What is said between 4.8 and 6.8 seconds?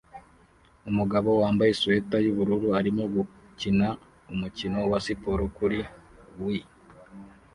wa siporo kuri Wii!